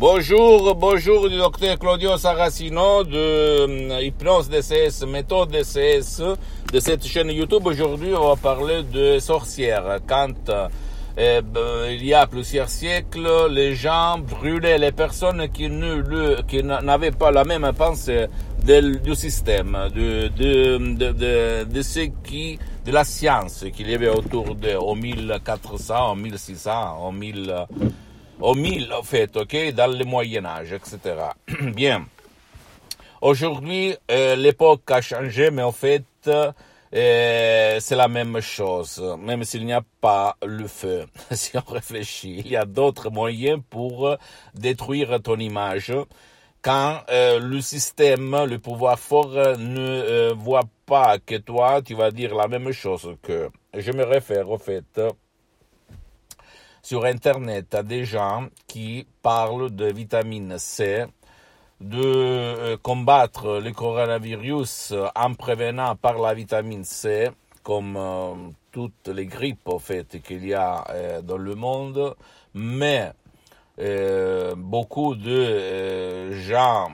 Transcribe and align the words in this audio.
Bonjour, 0.00 0.74
bonjour 0.76 1.28
du 1.28 1.36
docteur 1.36 1.78
Claudio 1.78 2.16
Saracino 2.16 3.04
de 3.04 3.18
euh, 3.18 4.00
Hypnose 4.00 4.48
DCS, 4.48 5.04
méthode 5.06 5.50
DCS 5.50 6.22
de 6.72 6.80
cette 6.80 7.04
chaîne 7.06 7.28
YouTube. 7.28 7.66
Aujourd'hui, 7.66 8.14
on 8.14 8.28
va 8.28 8.36
parler 8.36 8.82
de 8.82 9.18
sorcières. 9.18 9.98
Quand 10.06 10.48
euh, 10.48 11.42
ben, 11.42 11.90
il 11.90 12.02
y 12.02 12.14
a 12.14 12.26
plusieurs 12.26 12.70
siècles, 12.70 13.48
les 13.50 13.74
gens 13.74 14.16
brûlaient 14.18 14.78
les 14.78 14.92
personnes 14.92 15.46
qui 15.50 15.68
n'avaient 15.68 17.10
pas 17.10 17.30
la 17.30 17.44
même 17.44 17.70
pensée 17.76 18.24
du 18.64 19.14
système, 19.14 19.76
de, 19.94 20.30
qui, 22.24 22.58
de 22.86 22.90
la 22.90 23.04
science 23.04 23.66
qu'il 23.76 23.90
y 23.90 23.94
avait 23.94 24.08
autour 24.08 24.54
de, 24.54 24.76
au 24.76 24.94
1400, 24.94 26.12
au 26.12 26.14
1600, 26.14 27.06
au 27.06 27.12
1000, 27.12 27.54
au 28.40 28.54
1000 28.54 28.92
en 28.92 29.02
fait, 29.02 29.36
ok, 29.36 29.72
dans 29.74 29.86
le 29.86 30.04
Moyen 30.04 30.44
Âge, 30.44 30.72
etc. 30.72 30.98
Bien. 31.74 32.06
Aujourd'hui, 33.20 33.94
euh, 34.10 34.34
l'époque 34.36 34.90
a 34.90 35.00
changé, 35.02 35.50
mais 35.50 35.62
en 35.62 35.72
fait, 35.72 36.04
euh, 36.26 37.76
c'est 37.80 37.96
la 37.96 38.08
même 38.08 38.40
chose, 38.40 39.00
même 39.18 39.44
s'il 39.44 39.66
n'y 39.66 39.72
a 39.72 39.82
pas 40.00 40.36
le 40.44 40.66
feu. 40.66 41.06
si 41.30 41.56
on 41.56 41.72
réfléchit, 41.72 42.42
il 42.44 42.48
y 42.48 42.56
a 42.56 42.64
d'autres 42.64 43.10
moyens 43.10 43.60
pour 43.68 44.16
détruire 44.54 45.20
ton 45.22 45.36
image. 45.36 45.92
Quand 46.62 47.00
euh, 47.10 47.38
le 47.38 47.60
système, 47.62 48.44
le 48.44 48.58
pouvoir 48.58 48.98
fort 48.98 49.32
ne 49.32 49.78
euh, 49.78 50.34
voit 50.36 50.68
pas 50.84 51.18
que 51.18 51.36
toi, 51.36 51.80
tu 51.80 51.94
vas 51.94 52.10
dire 52.10 52.34
la 52.34 52.48
même 52.48 52.70
chose 52.72 53.16
que. 53.22 53.48
Je 53.72 53.92
me 53.92 54.04
réfère 54.04 54.50
au 54.50 54.58
fait 54.58 55.00
sur 56.82 57.04
Internet 57.04 57.74
à 57.74 57.82
des 57.82 58.04
gens 58.04 58.48
qui 58.66 59.06
parlent 59.22 59.70
de 59.70 59.86
vitamine 59.86 60.58
C, 60.58 61.04
de 61.80 62.02
euh, 62.02 62.76
combattre 62.76 63.60
le 63.60 63.72
coronavirus 63.72 64.94
en 65.14 65.34
prévenant 65.34 65.96
par 65.96 66.18
la 66.18 66.34
vitamine 66.34 66.84
C, 66.84 67.30
comme 67.62 67.96
euh, 67.96 68.34
toutes 68.70 69.08
les 69.08 69.26
grippes 69.26 69.68
en 69.68 69.78
fait 69.78 70.20
qu'il 70.22 70.46
y 70.46 70.54
a 70.54 70.84
euh, 70.90 71.22
dans 71.22 71.38
le 71.38 71.54
monde, 71.54 72.14
mais 72.54 73.12
beaucoup 74.56 75.14
de 75.14 76.32
gens 76.32 76.90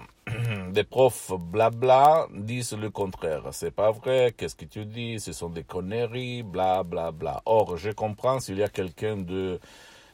des 0.72 0.84
profs 0.84 1.32
blabla 1.38 2.26
disent 2.32 2.76
le 2.76 2.90
contraire. 2.90 3.42
C'est 3.52 3.70
pas 3.70 3.90
vrai, 3.90 4.34
qu'est-ce 4.36 4.56
que 4.56 4.64
tu 4.64 4.84
dis, 4.84 5.20
ce 5.20 5.32
sont 5.32 5.48
des 5.50 5.64
conneries, 5.64 6.42
bla 6.42 6.82
bla 6.82 7.12
bla. 7.12 7.42
Or, 7.46 7.76
je 7.76 7.90
comprends 7.90 8.40
s'il 8.40 8.58
y 8.58 8.62
a 8.62 8.68
quelqu'un 8.68 9.16
de 9.16 9.58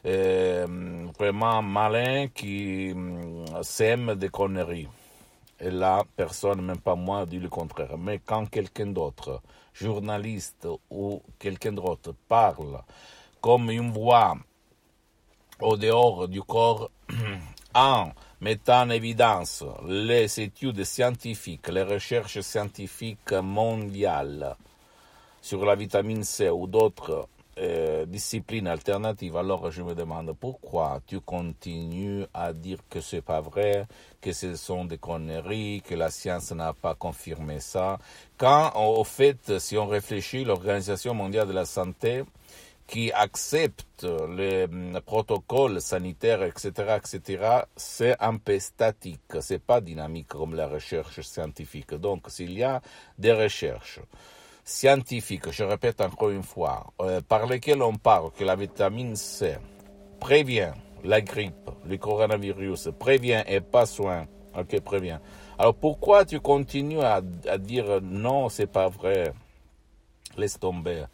euh, 0.05 1.07
vraiment 1.17 1.61
malin 1.61 2.27
qui 2.27 2.91
euh, 2.91 3.63
sème 3.63 4.15
des 4.15 4.29
conneries. 4.29 4.87
Et 5.59 5.71
là, 5.71 6.03
personne, 6.15 6.61
même 6.61 6.79
pas 6.79 6.95
moi, 6.95 7.25
dit 7.25 7.39
le 7.39 7.49
contraire. 7.49 7.97
Mais 7.97 8.19
quand 8.19 8.49
quelqu'un 8.49 8.87
d'autre, 8.87 9.41
journaliste 9.73 10.67
ou 10.89 11.21
quelqu'un 11.39 11.71
d'autre, 11.71 12.13
parle 12.27 12.81
comme 13.39 13.69
une 13.69 13.91
voix 13.91 14.35
au 15.61 15.77
dehors 15.77 16.27
du 16.27 16.41
corps 16.41 16.91
en 17.75 18.11
mettant 18.43 18.81
en 18.81 18.89
évidence 18.89 19.63
les 19.87 20.41
études 20.41 20.83
scientifiques, 20.83 21.69
les 21.69 21.83
recherches 21.83 22.41
scientifiques 22.41 23.31
mondiales 23.31 24.57
sur 25.41 25.63
la 25.65 25.75
vitamine 25.75 26.25
C 26.25 26.49
ou 26.49 26.67
d'autres 26.67 27.29
euh, 27.57 28.05
discipline 28.05 28.67
alternative, 28.67 29.37
alors 29.37 29.71
je 29.71 29.81
me 29.81 29.95
demande 29.95 30.35
pourquoi 30.37 30.99
tu 31.07 31.21
continues 31.21 32.25
à 32.33 32.51
dire 32.51 32.79
que 32.89 32.99
c'est 32.99 33.21
pas 33.21 33.39
vrai, 33.39 33.85
que 34.19 34.33
ce 34.33 34.55
sont 34.57 34.83
des 34.83 34.97
conneries, 34.97 35.81
que 35.81 35.95
la 35.95 36.09
science 36.11 36.51
n'a 36.51 36.73
pas 36.73 36.95
confirmé 36.95 37.61
ça. 37.61 37.97
Quand, 38.37 38.73
au 38.75 39.05
fait, 39.05 39.57
si 39.59 39.77
on 39.77 39.87
réfléchit, 39.87 40.43
l'Organisation 40.43 41.13
mondiale 41.13 41.47
de 41.47 41.53
la 41.53 41.65
santé, 41.65 42.23
qui 42.87 43.11
accepte 43.11 44.05
les 44.35 44.67
mm, 44.67 44.99
protocoles 45.05 45.81
sanitaires, 45.81 46.43
etc., 46.43 46.97
etc., 46.97 47.61
c'est 47.75 48.15
un 48.19 48.37
peu 48.37 48.59
statique, 48.59 49.21
c'est 49.39 49.63
pas 49.63 49.81
dynamique 49.81 50.27
comme 50.27 50.55
la 50.55 50.67
recherche 50.67 51.21
scientifique. 51.21 51.93
Donc, 51.93 52.29
s'il 52.29 52.53
y 52.57 52.63
a 52.63 52.81
des 53.17 53.33
recherches, 53.33 53.99
scientifiques, 54.63 55.51
je 55.51 55.63
répète 55.63 56.01
encore 56.01 56.29
une 56.29 56.43
fois, 56.43 56.93
euh, 57.01 57.21
par 57.21 57.47
lesquels 57.47 57.81
on 57.81 57.95
parle 57.95 58.31
que 58.31 58.43
la 58.43 58.55
vitamine 58.55 59.15
C 59.15 59.57
prévient 60.19 60.71
la 61.03 61.21
grippe, 61.21 61.69
le 61.85 61.97
coronavirus, 61.97 62.89
prévient 62.97 63.43
et 63.47 63.59
pas 63.59 63.85
soin. 63.85 64.25
Ok, 64.57 64.79
prévient. 64.81 65.19
Alors 65.57 65.75
pourquoi 65.75 66.25
tu 66.25 66.39
continues 66.39 67.01
à, 67.01 67.21
à 67.49 67.57
dire 67.57 67.99
non, 68.01 68.49
c'est 68.49 68.67
pas 68.67 68.87
vrai? 68.87 69.33
Laisse 70.37 70.59
tomber. 70.59 71.05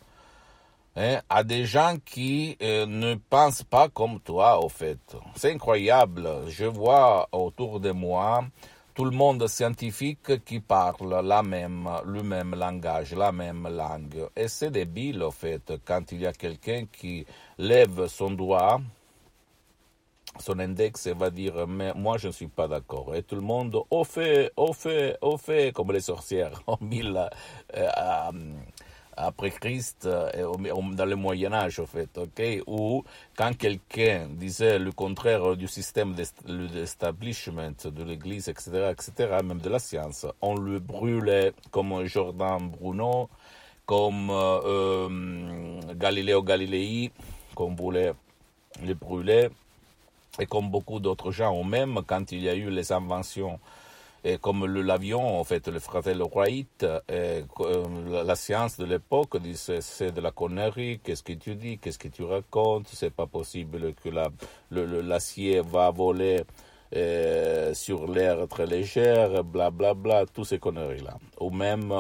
Hein? 0.96 1.22
À 1.30 1.44
des 1.44 1.66
gens 1.66 1.96
qui 2.04 2.58
euh, 2.62 2.86
ne 2.86 3.16
pensent 3.16 3.64
pas 3.64 3.90
comme 3.90 4.20
toi, 4.20 4.64
au 4.64 4.70
fait. 4.70 5.00
C'est 5.36 5.54
incroyable. 5.54 6.28
Je 6.48 6.66
vois 6.66 7.28
autour 7.32 7.80
de 7.80 7.92
moi 7.92 8.44
tout 9.00 9.06
le 9.06 9.12
monde 9.12 9.48
scientifique 9.48 10.44
qui 10.44 10.60
parle 10.60 11.26
la 11.26 11.42
même, 11.42 11.88
le 12.06 12.22
même 12.22 12.54
langage, 12.54 13.14
la 13.14 13.32
même 13.32 13.66
langue. 13.70 14.28
Et 14.36 14.50
c'est 14.50 14.72
débile, 14.72 15.24
en 15.24 15.32
fait, 15.32 15.72
quand 15.86 16.12
il 16.12 16.20
y 16.20 16.28
a 16.28 16.34
quelqu'un 16.34 16.84
qui 16.92 17.26
lève 17.58 18.08
son 18.08 18.32
doigt, 18.32 18.82
son 20.38 20.60
index 20.60 21.08
et 21.08 21.14
va 21.14 21.30
dire 21.30 21.66
mais 21.66 21.94
moi 21.94 22.18
je 22.18 22.28
ne 22.28 22.32
suis 22.34 22.48
pas 22.48 22.68
d'accord 22.68 23.16
et 23.16 23.24
tout 23.24 23.36
le 23.36 23.42
monde 23.42 23.78
au 23.90 24.04
fait 24.04 24.52
au 24.58 24.74
fait 24.74 25.18
au 25.22 25.38
fait 25.38 25.74
comme 25.74 25.92
les 25.92 26.02
sorcières 26.02 26.62
mille 26.82 27.28
euh, 27.76 28.32
après 29.20 29.52
Christ, 29.52 30.06
euh, 30.06 30.32
dans 30.94 31.06
le 31.06 31.16
Moyen 31.16 31.52
Âge, 31.52 31.80
en 31.80 31.86
fait, 31.86 32.18
ok, 32.18 32.64
où 32.68 33.04
quand 33.36 33.56
quelqu'un 33.58 34.28
disait 34.32 34.80
le 34.80 34.92
contraire 34.92 35.58
du 35.58 35.68
système 35.68 36.16
d'establishment 36.46 37.74
de 37.84 38.04
l'Église, 38.04 38.48
etc., 38.48 38.92
etc., 38.92 39.38
même 39.44 39.60
de 39.60 39.70
la 39.70 39.80
science, 39.80 40.26
on 40.42 40.56
le 40.56 40.80
brûlait 40.80 41.54
comme 41.70 42.06
Jordan 42.06 42.70
Bruno, 42.70 43.30
comme 43.86 44.30
euh, 44.30 44.60
euh 44.66 45.94
Galiléo 45.96 46.42
Galilei, 46.42 47.12
qu'on 47.56 47.76
voulait 47.76 48.14
le 48.82 48.94
brûler, 48.94 49.50
et 50.40 50.46
comme 50.46 50.70
beaucoup 50.70 51.00
d'autres 51.00 51.32
gens, 51.32 51.60
ou 51.60 51.64
même 51.64 52.00
quand 52.08 52.32
il 52.32 52.40
y 52.42 52.50
a 52.50 52.56
eu 52.56 52.70
les 52.70 52.92
inventions 52.94 53.60
et 54.24 54.38
comme 54.38 54.66
l'avion, 54.66 55.40
en 55.40 55.44
fait, 55.44 55.68
le 55.68 55.80
fratello 55.80 56.30
Wright, 56.34 56.86
euh, 57.10 57.42
la 58.24 58.36
science 58.36 58.78
de 58.78 58.86
l'époque 58.86 59.38
disait 59.38 59.82
c'est 59.82 60.12
de 60.12 60.22
la 60.22 60.32
connerie, 60.32 61.00
qu'est-ce 61.04 61.24
que 61.24 61.34
tu 61.34 61.56
dis, 61.56 61.78
qu'est-ce 61.78 62.00
que 62.00 62.10
tu 62.10 62.24
racontes, 62.24 62.88
c'est 62.92 63.14
pas 63.14 63.28
possible 63.28 63.94
que 63.94 64.10
l'acier 64.70 65.56
la, 65.58 65.62
va 65.62 65.92
voler 65.92 66.44
euh, 66.96 67.74
sur 67.74 68.12
l'air 68.12 68.48
très 68.50 68.66
légère, 68.66 69.44
bla 69.44 69.70
bla 69.70 69.94
bla, 69.94 70.26
toutes 70.26 70.48
ces 70.48 70.60
conneries-là. 70.60 71.18
Ou 71.40 71.50
même 71.52 71.94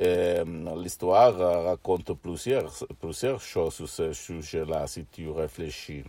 euh, 0.00 0.44
l'histoire 0.76 1.36
raconte 1.64 2.12
plusieurs, 2.14 2.70
plusieurs 3.00 3.40
choses 3.40 3.74
sur 3.74 3.88
ce 3.88 4.12
sujet-là, 4.12 4.86
si 4.88 5.06
tu 5.06 5.30
réfléchis. 5.30 6.04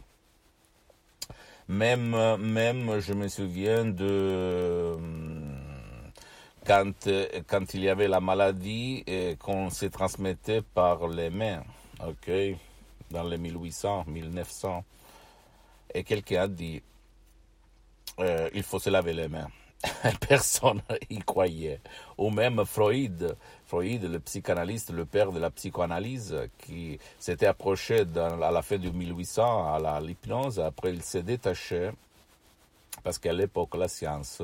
Même, 1.70 2.16
même, 2.38 3.00
je 3.00 3.14
me 3.14 3.28
souviens 3.28 3.84
de 3.86 4.98
quand, 6.68 7.10
quand 7.48 7.74
il 7.74 7.84
y 7.84 7.90
avait 7.90 8.10
la 8.10 8.20
maladie 8.20 9.04
et 9.08 9.38
qu'on 9.40 9.70
se 9.70 9.86
transmettait 9.86 10.62
par 10.62 11.08
les 11.08 11.30
mains, 11.30 11.64
ok, 12.06 12.30
dans 13.10 13.24
les 13.24 13.38
1800, 13.38 14.04
1900, 14.08 14.84
et 15.94 16.04
quelqu'un 16.04 16.42
a 16.42 16.48
dit, 16.50 16.82
euh, 18.20 18.50
il 18.54 18.64
faut 18.64 18.80
se 18.80 18.90
laver 18.90 19.14
les 19.14 19.30
mains. 19.30 19.48
Personne 20.28 20.82
y 21.10 21.20
croyait. 21.20 21.80
Ou 22.18 22.32
même 22.32 22.66
Freud, 22.66 23.38
Freud, 23.66 24.04
le 24.04 24.20
psychanalyste, 24.20 24.92
le 24.92 25.06
père 25.06 25.32
de 25.32 25.40
la 25.40 25.52
psychoanalyse, 25.52 26.36
qui 26.58 27.00
s'était 27.20 27.46
approché 27.46 28.04
à 28.18 28.52
la 28.52 28.62
fin 28.62 28.78
de 28.78 28.90
1800 28.90 29.74
à 29.74 30.02
l'hypnose. 30.02 30.60
Après, 30.60 30.92
il 30.92 31.04
s'est 31.04 31.24
détaché 31.24 31.92
Parce 33.04 33.20
qu'à 33.20 33.32
l'époque, 33.32 33.76
la 33.76 33.88
science 33.88 34.42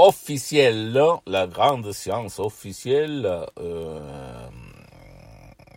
officielle, 0.00 0.98
la 1.26 1.46
grande 1.46 1.92
science 1.92 2.38
officielle, 2.38 3.46
euh, 3.58 4.48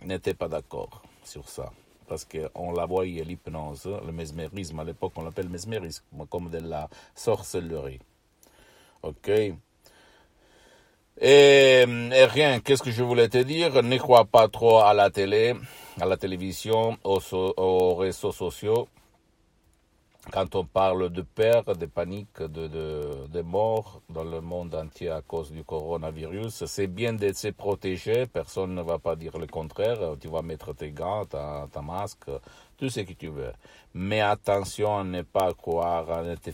n'était 0.02 0.34
pas 0.34 0.48
d'accord 0.48 1.02
sur 1.24 1.48
ça. 1.48 1.70
Parce 2.08 2.24
qu'on 2.24 2.72
la 2.72 2.86
voyait, 2.86 3.24
l'hypnose, 3.24 3.88
le 4.04 4.12
mesmérisme, 4.12 4.78
à 4.80 4.84
l'époque 4.84 5.12
on 5.16 5.22
l'appelle 5.22 5.48
mesmérisme, 5.48 6.04
comme 6.30 6.50
de 6.50 6.58
la 6.58 6.88
sorcellerie. 7.14 8.00
Ok? 9.02 9.30
Et, 11.20 11.84
rien, 11.86 12.60
qu'est-ce 12.60 12.82
que 12.82 12.90
je 12.90 13.02
voulais 13.02 13.28
te 13.28 13.38
dire? 13.38 13.82
Ne 13.82 13.98
crois 13.98 14.24
pas 14.24 14.48
trop 14.48 14.78
à 14.78 14.94
la 14.94 15.10
télé, 15.10 15.54
à 16.00 16.06
la 16.06 16.16
télévision, 16.16 16.98
aux 17.04 17.94
réseaux 17.94 18.32
sociaux. 18.32 18.88
Quand 20.32 20.54
on 20.54 20.64
parle 20.64 21.10
de 21.10 21.20
peur, 21.20 21.64
de 21.64 21.86
panique, 21.86 22.40
de, 22.40 22.66
de, 22.66 23.26
de 23.28 23.42
mort 23.42 24.00
dans 24.08 24.24
le 24.24 24.40
monde 24.40 24.74
entier 24.74 25.10
à 25.10 25.20
cause 25.20 25.52
du 25.52 25.64
coronavirus, 25.64 26.64
c'est 26.64 26.86
bien 26.86 27.12
de 27.12 27.30
se 27.32 27.48
protéger. 27.48 28.26
Personne 28.26 28.74
ne 28.74 28.82
va 28.82 28.98
pas 28.98 29.16
dire 29.16 29.36
le 29.36 29.46
contraire. 29.46 29.98
Tu 30.18 30.28
vas 30.28 30.40
mettre 30.40 30.72
tes 30.72 30.90
gants, 30.90 31.26
ta, 31.26 31.68
ta 31.70 31.82
masque, 31.82 32.30
tout 32.78 32.88
ce 32.88 33.00
que 33.00 33.12
tu 33.12 33.28
veux. 33.28 33.52
Mais 33.92 34.22
attention 34.22 34.98
à 34.98 35.04
ne 35.04 35.22
pas 35.22 35.52
croire, 35.52 36.10
à 36.10 36.22
ne 36.22 36.36
te 36.36 36.50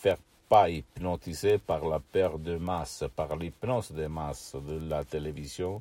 faire 0.00 0.18
pas 0.48 0.68
hypnotiser 0.68 1.58
par 1.58 1.86
la 1.86 2.00
peur 2.00 2.38
de 2.38 2.56
masse, 2.56 3.04
par 3.14 3.36
l'hypnose 3.36 3.92
de 3.92 4.06
masse 4.08 4.56
de 4.56 4.88
la 4.88 5.04
télévision, 5.04 5.80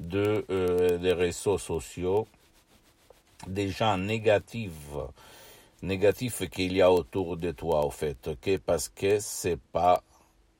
de, 0.00 0.44
euh, 0.50 0.96
des 0.98 1.12
réseaux 1.12 1.58
sociaux, 1.58 2.26
des 3.46 3.68
gens 3.68 3.98
négatifs 3.98 4.72
négatif 5.86 6.48
qu'il 6.50 6.76
y 6.76 6.82
a 6.82 6.90
autour 6.90 7.36
de 7.36 7.52
toi, 7.52 7.86
au 7.86 7.90
fait, 7.90 8.28
ok? 8.28 8.58
Parce 8.58 8.88
que 8.88 9.18
c'est 9.20 9.60
pas 9.72 10.02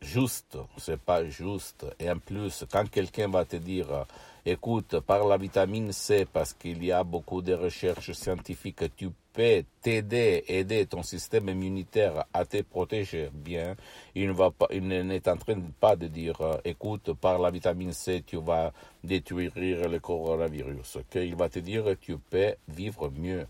juste, 0.01 0.57
c'est 0.79 1.01
pas 1.01 1.25
juste. 1.25 1.85
Et 1.99 2.11
en 2.11 2.19
plus, 2.19 2.65
quand 2.71 2.89
quelqu'un 2.89 3.29
va 3.29 3.45
te 3.45 3.57
dire, 3.57 4.07
écoute, 4.45 5.01
par 5.01 5.27
la 5.27 5.37
vitamine 5.37 5.93
C, 5.93 6.27
parce 6.33 6.53
qu'il 6.53 6.83
y 6.85 6.93
a 6.93 7.03
beaucoup 7.03 7.43
de 7.43 7.55
recherches 7.55 8.13
scientifiques, 8.13 8.85
tu 8.97 9.11
peux 9.33 9.65
t'aider, 9.83 10.45
aider 10.49 10.87
ton 10.87 11.03
système 11.03 11.49
immunitaire 11.49 12.25
à 12.33 12.45
te 12.45 12.63
protéger 12.63 13.29
bien, 13.33 13.75
il 14.15 14.29
ne 14.29 14.33
va 14.33 14.51
pas, 14.51 14.69
il 14.71 14.87
n'est 14.87 15.29
en 15.29 15.37
train 15.37 15.57
de 15.57 15.71
pas 15.81 15.97
de 15.97 16.07
dire, 16.07 16.39
écoute, 16.65 17.13
par 17.15 17.39
la 17.39 17.51
vitamine 17.51 17.93
C, 17.93 18.23
tu 18.25 18.37
vas 18.37 18.73
détruire 19.03 19.53
le 19.57 19.99
coronavirus, 19.99 20.97
ok? 20.97 21.17
Il 21.17 21.35
va 21.35 21.49
te 21.49 21.59
dire, 21.59 21.85
tu 22.01 22.17
peux 22.17 22.55
vivre 22.69 23.11
mieux 23.11 23.47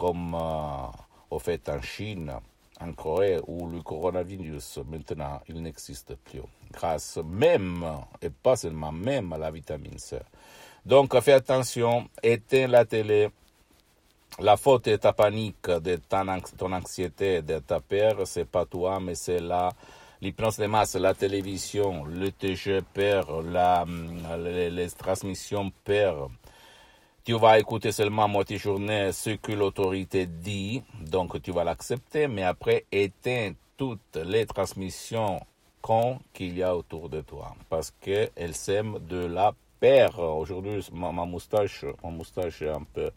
comme 0.00 0.34
euh, 0.34 0.86
au 1.30 1.38
fait 1.38 1.68
en 1.68 1.82
Chine, 1.82 2.32
en 2.80 2.92
Corée, 2.94 3.38
où 3.46 3.68
le 3.68 3.82
coronavirus 3.82 4.78
maintenant 4.88 5.42
il 5.46 5.60
n'existe 5.60 6.14
plus, 6.14 6.40
grâce 6.72 7.18
même, 7.22 7.84
et 8.22 8.30
pas 8.30 8.56
seulement 8.56 8.92
même 8.92 9.30
à 9.34 9.36
la 9.36 9.50
vitamine 9.50 9.98
C. 9.98 10.18
Donc 10.86 11.20
fais 11.20 11.34
attention, 11.34 12.08
éteins 12.22 12.66
la 12.68 12.86
télé. 12.86 13.28
La 14.38 14.56
faute 14.56 14.88
de 14.88 14.96
ta 14.96 15.12
panique, 15.12 15.68
de 15.68 15.96
ton, 15.96 16.24
ton 16.56 16.72
anxiété, 16.72 17.42
de 17.42 17.58
ta 17.58 17.80
peur, 17.80 18.26
c'est 18.26 18.46
pas 18.46 18.64
toi, 18.64 19.00
mais 19.00 19.16
c'est 19.16 19.40
la 19.40 19.70
l'hypnose 20.22 20.56
de 20.56 20.66
masse, 20.66 20.94
la 20.94 21.14
télévision, 21.14 22.04
le 22.04 22.30
TG 22.30 22.80
peur, 22.94 23.42
la, 23.42 23.84
les, 24.38 24.90
transmissions 24.90 25.72
peur, 25.84 26.30
tu 27.30 27.38
vas 27.38 27.60
écouter 27.60 27.92
seulement 27.92 28.26
moitié 28.26 28.58
journée 28.58 29.12
ce 29.12 29.30
que 29.30 29.52
l'autorité 29.52 30.26
dit, 30.26 30.82
donc 31.00 31.40
tu 31.40 31.52
vas 31.52 31.62
l'accepter, 31.62 32.26
mais 32.26 32.42
après 32.42 32.86
éteins 32.90 33.52
toutes 33.76 34.16
les 34.16 34.46
transmissions 34.46 35.40
qu'il 36.32 36.58
y 36.58 36.64
a 36.64 36.74
autour 36.74 37.08
de 37.08 37.20
toi, 37.20 37.54
parce 37.68 37.92
qu'elles 38.00 38.54
sèment 38.54 38.98
de 38.98 39.26
la 39.26 39.54
peur. 39.78 40.18
Aujourd'hui, 40.18 40.84
ma, 40.92 41.12
ma 41.12 41.24
moustache, 41.24 41.84
mon 42.02 42.10
moustache 42.10 42.62
est 42.62 42.70
un 42.70 42.82
peu 42.92 43.12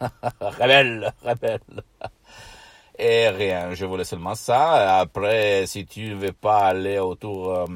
rebelle, 0.40 1.12
rebelle. 1.24 1.82
Et 2.96 3.28
rien, 3.28 3.74
je 3.74 3.86
voulais 3.86 4.04
seulement 4.04 4.36
ça. 4.36 5.00
Après, 5.00 5.66
si 5.66 5.84
tu 5.84 6.10
ne 6.10 6.14
veux 6.14 6.32
pas 6.32 6.60
aller 6.60 7.00
autour 7.00 7.52
euh, 7.52 7.66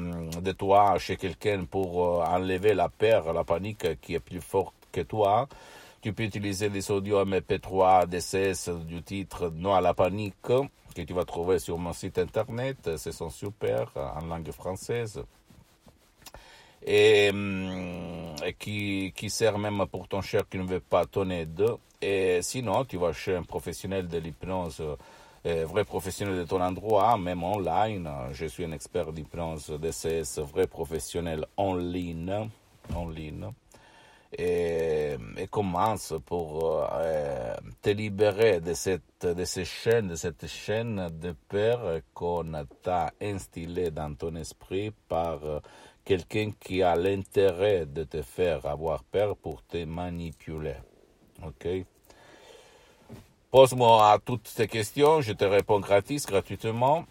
de 0.41 0.51
toi, 0.53 0.97
chez 0.97 1.17
quelqu'un 1.17 1.65
pour 1.65 2.21
euh, 2.21 2.23
enlever 2.23 2.73
la 2.73 2.87
peur, 2.87 3.33
la 3.33 3.43
panique 3.43 3.99
qui 3.99 4.13
est 4.13 4.21
plus 4.21 4.39
forte 4.39 4.82
que 4.93 5.01
toi, 5.01 5.49
tu 6.01 6.13
peux 6.13 6.23
utiliser 6.23 6.69
les 6.69 6.89
audios 6.91 7.25
MP3 7.25 8.07
DCS 8.07 8.69
du 8.85 9.01
titre 9.03 9.51
Non 9.53 9.73
à 9.73 9.81
la 9.81 9.93
panique 9.93 10.35
que 10.95 11.01
tu 11.01 11.13
vas 11.13 11.25
trouver 11.25 11.59
sur 11.59 11.77
mon 11.77 11.91
site 11.91 12.19
internet. 12.19 12.97
Ce 12.97 13.11
sont 13.11 13.29
super 13.29 13.91
en 13.95 14.25
langue 14.25 14.51
française 14.51 15.21
et, 16.85 17.29
hum, 17.31 18.35
qui, 18.59 19.13
qui 19.15 19.29
sert 19.29 19.57
même 19.57 19.85
pour 19.91 20.07
ton 20.07 20.21
cher 20.21 20.47
qui 20.49 20.57
ne 20.57 20.63
veut 20.63 20.79
pas 20.79 21.05
ton 21.05 21.29
aide. 21.29 21.65
Et 22.01 22.41
sinon, 22.41 22.83
tu 22.85 22.97
vas 22.97 23.13
chez 23.13 23.35
un 23.35 23.43
professionnel 23.43 24.07
de 24.07 24.17
l'hypnose, 24.17 24.83
euh, 25.45 25.65
vrai 25.65 25.85
professionnel 25.85 26.37
de 26.37 26.43
ton 26.43 26.61
endroit, 26.61 27.17
même 27.17 27.43
online. 27.43 28.09
Je 28.33 28.45
suis 28.45 28.65
un 28.65 28.71
expert 28.73 29.13
d'hypnose 29.13 29.69
DCS, 29.69 30.39
vrai 30.39 30.67
professionnel 30.67 31.45
en 31.55 31.75
ligne. 31.75 32.49
En 32.93 33.07
ligne. 33.07 33.47
Et, 34.37 35.17
commence 35.51 36.15
pour 36.25 36.87
euh, 36.91 37.55
te 37.81 37.89
libérer 37.89 38.59
de, 38.59 38.73
cette, 38.73 39.25
de 39.25 39.45
ces 39.45 39.65
chaînes, 39.65 40.07
de 40.07 40.15
cette 40.15 40.47
chaîne 40.47 41.09
de 41.11 41.35
peur 41.47 41.99
qu'on 42.13 42.65
t'a 42.81 43.11
instillée 43.21 43.91
dans 43.91 44.15
ton 44.15 44.35
esprit 44.35 44.91
par 45.07 45.43
euh, 45.43 45.59
quelqu'un 46.03 46.51
qui 46.59 46.81
a 46.81 46.95
l'intérêt 46.95 47.85
de 47.85 48.03
te 48.03 48.23
faire 48.23 48.65
avoir 48.65 49.03
peur 49.03 49.35
pour 49.37 49.63
te 49.63 49.83
manipuler. 49.85 50.77
Ok? 51.45 51.67
Pose-moi 53.51 54.11
à 54.11 54.17
toutes 54.17 54.47
ces 54.47 54.67
questions, 54.67 55.21
je 55.21 55.33
te 55.33 55.45
réponds 55.45 55.79
gratis, 55.79 56.25
gratuitement. 56.25 57.05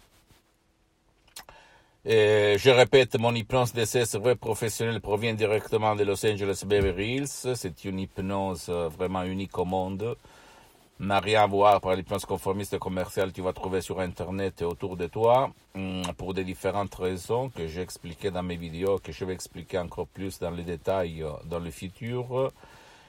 Et 2.05 2.57
je 2.57 2.69
répète, 2.69 3.17
mon 3.17 3.33
hypnose 3.33 3.71
d'essai 3.71 4.03
vrai 4.17 4.35
professionnel 4.35 4.99
provient 4.99 5.33
directement 5.33 5.95
de 5.95 6.03
Los 6.03 6.25
Angeles 6.25 6.63
Beverly 6.65 7.15
Hills. 7.15 7.55
C'est 7.55 7.85
une 7.85 7.97
hypnose 7.97 8.65
euh, 8.67 8.89
vraiment 8.89 9.23
unique 9.23 9.57
au 9.57 9.63
monde. 9.63 10.17
N'a 10.99 11.21
rien 11.21 11.43
à 11.43 11.47
voir 11.47 11.79
par 11.79 11.95
l'hypnose 11.95 12.25
conformiste 12.25 12.77
commerciale 12.77 13.29
que 13.29 13.35
tu 13.35 13.41
vas 13.41 13.53
trouver 13.53 13.79
sur 13.79 14.01
Internet 14.01 14.61
et 14.61 14.65
autour 14.65 14.97
de 14.97 15.07
toi, 15.07 15.51
hum, 15.75 16.03
pour 16.17 16.33
des 16.33 16.43
différentes 16.43 16.93
raisons 16.95 17.49
que 17.49 17.67
j'ai 17.67 17.81
expliquées 17.81 18.31
dans 18.31 18.43
mes 18.43 18.57
vidéos, 18.57 18.99
que 18.99 19.13
je 19.13 19.23
vais 19.23 19.33
expliquer 19.33 19.77
encore 19.79 20.07
plus 20.07 20.39
dans 20.39 20.51
les 20.51 20.63
détails 20.63 21.23
euh, 21.23 21.31
dans 21.45 21.59
le 21.59 21.71
futur. 21.71 22.51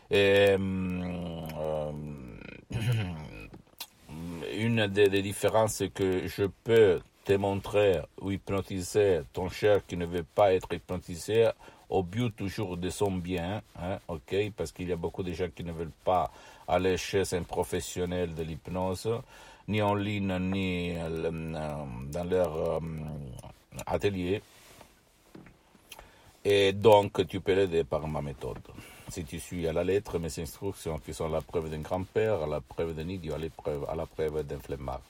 Et, 0.09 0.55
hum, 0.55 1.49
euh, 1.59 1.91
une 4.57 4.87
des, 4.87 5.23
différences, 5.23 5.83
que 5.93 6.29
je 6.29 6.45
peux 6.63 7.01
te 7.25 7.33
montrer 7.33 8.01
ou 8.21 8.31
hypnotiser 8.31 9.23
ton 9.33 9.49
cher 9.49 9.85
qui 9.87 9.97
ne 9.97 10.07
veut 10.07 10.25
pas 10.25 10.53
être 10.53 10.73
hypnotisé 10.73 11.49
au 11.89 12.03
but 12.03 12.35
toujours 12.35 12.77
de 12.77 12.91
son 12.91 13.13
bien, 13.13 13.63
hein, 13.81 13.99
ok, 14.09 14.53
parce 14.57 14.73
qu'il 14.73 14.89
y 14.89 14.93
a 14.93 14.97
beaucoup 14.97 15.23
de 15.23 15.33
gens 15.33 15.49
qui 15.55 15.65
ne 15.65 15.73
veulent 15.73 15.99
pas 16.05 16.31
aller 16.67 16.97
chez 16.97 17.35
un 17.35 17.43
professionnel 17.43 18.35
de 18.35 18.43
l'hypnose, 18.43 19.09
ni 19.69 19.81
en 19.83 19.95
ligne, 19.95 20.37
ni 20.39 20.95
euh, 20.97 21.31
dans 22.11 22.25
leur 22.25 22.57
euh, 22.57 22.81
atelier. 23.87 24.43
Et 26.45 26.73
donc, 26.73 27.27
tu 27.27 27.41
peux 27.41 27.55
l'aider 27.55 27.85
par 27.85 28.07
ma 28.07 28.21
méthode. 28.21 28.59
Si 29.09 29.25
tu 29.25 29.39
suis 29.41 29.67
à 29.67 29.73
la 29.73 29.85
lettre 29.85 30.19
mes 30.19 30.39
instructions 30.39 30.99
qui 30.99 31.15
sont 31.15 31.29
la 31.29 31.41
preuve 31.41 31.71
d'un 31.71 31.81
grand-père, 31.81 32.47
la 32.47 32.61
preuve 32.61 32.95
d'un 32.95 33.09
idiot, 33.09 33.35
à 33.35 33.39
la 33.39 33.49
preuve, 33.51 33.87
à 33.89 33.95
la 33.95 34.07
preuve 34.07 34.43
d'un 34.47 34.59
flemmard. 34.59 35.01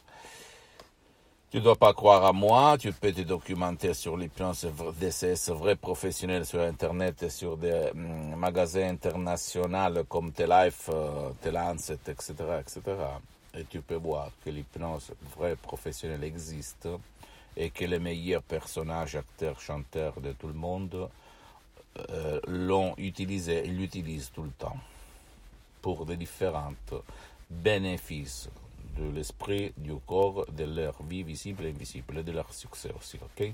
Tu 1.54 1.60
dois 1.60 1.76
pas 1.76 1.94
croire 1.94 2.24
à 2.24 2.32
moi, 2.32 2.76
tu 2.76 2.90
peux 2.92 3.12
te 3.12 3.20
documenter 3.20 3.94
sur 3.94 4.16
l'hypnose 4.16 4.66
DCS 4.98 5.52
vrai 5.52 5.76
professionnel 5.76 6.44
sur 6.44 6.60
Internet 6.60 7.22
et 7.22 7.30
sur 7.30 7.56
des 7.56 7.92
mm, 7.94 8.34
magasins 8.34 8.88
internationaux 8.88 10.02
comme 10.08 10.32
T-Life, 10.32 10.90
euh, 10.92 11.30
T-Lancet, 11.40 12.00
etc., 12.08 12.34
etc. 12.58 12.80
Et 13.56 13.62
tu 13.66 13.82
peux 13.82 13.94
voir 13.94 14.32
que 14.44 14.50
l'hypnose 14.50 15.12
vrai 15.36 15.54
professionnel 15.54 16.24
existe 16.24 16.88
et 17.56 17.70
que 17.70 17.84
les 17.84 18.00
meilleurs 18.00 18.42
personnages, 18.42 19.14
acteurs, 19.14 19.60
chanteurs 19.60 20.20
de 20.20 20.32
tout 20.32 20.48
le 20.48 20.54
monde 20.54 21.08
euh, 22.10 22.40
l'ont 22.48 22.96
utilisé 22.98 23.64
et 23.64 23.68
l'utilisent 23.68 24.32
tout 24.34 24.42
le 24.42 24.50
temps 24.58 24.78
pour 25.80 26.04
des 26.04 26.16
différents 26.16 26.74
bénéfices 27.48 28.48
de 28.96 29.04
l'esprit, 29.14 29.72
du 29.76 29.92
corps, 30.06 30.46
de 30.50 30.64
leur 30.64 31.02
vie 31.02 31.22
visible 31.22 31.66
et 31.66 31.70
invisible 31.70 32.18
et 32.18 32.22
de 32.22 32.32
leur 32.32 32.50
succès 32.52 32.90
aussi, 32.98 33.18
ok? 33.22 33.52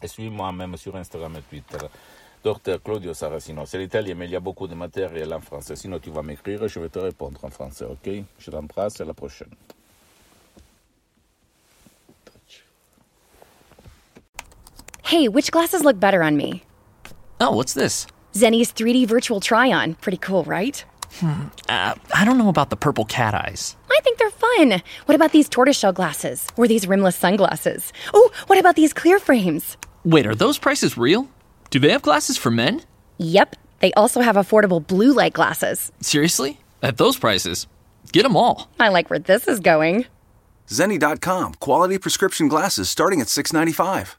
Et 0.00 0.06
suis-moi 0.06 0.52
même 0.52 0.76
sur 0.76 0.94
Instagram 0.94 1.34
et 1.36 1.42
Twitter. 1.50 1.84
Docteur 2.44 2.78
Claudio 2.82 3.14
Saracino, 3.14 3.64
c'est 3.64 3.78
l'italien, 3.78 4.14
mais 4.14 4.26
il 4.26 4.32
y 4.32 4.36
a 4.36 4.40
beaucoup 4.40 4.66
de 4.68 4.74
matériel 4.74 5.32
en 5.32 5.40
français. 5.40 5.76
Sinon, 5.76 5.98
tu 5.98 6.10
vas 6.10 6.22
m'écrire 6.22 6.62
et 6.62 6.68
je 6.68 6.78
vais 6.78 6.90
te 6.90 6.98
répondre 6.98 7.42
en 7.42 7.48
français, 7.50 7.86
ok 7.86 8.22
Je 8.38 8.50
t'embrasse, 8.50 9.00
à 9.00 9.04
la 9.06 9.14
prochaine. 9.14 9.48
Hey, 15.02 15.28
which 15.28 15.50
glasses 15.50 15.82
look 15.82 15.98
better 16.00 16.22
on 16.22 16.36
me? 16.36 16.62
Oh, 17.40 17.50
what's 17.52 17.74
this? 17.74 18.06
Zenny's 18.34 18.72
3D 18.72 19.06
virtual 19.06 19.40
try 19.40 19.70
on. 19.72 19.94
Pretty 19.94 20.18
cool, 20.18 20.44
right? 20.44 20.84
Hmm, 21.20 21.46
Uh, 21.68 21.94
I 22.14 22.24
don't 22.24 22.38
know 22.38 22.48
about 22.48 22.70
the 22.70 22.76
purple 22.76 23.04
cat 23.04 23.34
eyes. 23.34 23.76
I 23.90 24.00
think 24.02 24.18
they're 24.18 24.30
fun. 24.30 24.82
What 25.06 25.14
about 25.14 25.32
these 25.32 25.48
tortoiseshell 25.48 25.92
glasses? 25.92 26.46
Or 26.56 26.66
these 26.66 26.86
rimless 26.88 27.16
sunglasses? 27.16 27.92
Oh, 28.12 28.30
what 28.48 28.58
about 28.58 28.74
these 28.76 28.92
clear 28.92 29.18
frames? 29.18 29.76
Wait, 30.04 30.26
are 30.26 30.34
those 30.34 30.58
prices 30.58 30.98
real? 30.98 31.28
Do 31.74 31.80
they 31.80 31.90
have 31.90 32.02
glasses 32.02 32.36
for 32.36 32.52
men? 32.52 32.82
Yep, 33.18 33.56
they 33.80 33.92
also 33.94 34.20
have 34.20 34.36
affordable 34.36 34.86
blue 34.86 35.12
light 35.12 35.32
glasses. 35.32 35.90
Seriously? 36.00 36.60
At 36.84 36.98
those 36.98 37.16
prices? 37.16 37.66
Get 38.12 38.22
them 38.22 38.36
all. 38.36 38.68
I 38.78 38.90
like 38.90 39.10
where 39.10 39.18
this 39.18 39.48
is 39.48 39.58
going. 39.58 40.06
Zenni.com, 40.68 41.54
quality 41.54 41.98
prescription 41.98 42.46
glasses 42.46 42.88
starting 42.88 43.20
at 43.20 43.26
$6.95. 43.26 44.14